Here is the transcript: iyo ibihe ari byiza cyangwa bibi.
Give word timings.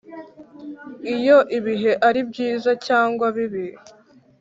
iyo 1.15 1.37
ibihe 1.57 1.91
ari 2.07 2.21
byiza 2.29 2.71
cyangwa 2.85 3.25
bibi. 3.35 3.65